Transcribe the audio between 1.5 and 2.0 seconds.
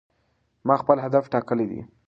دی.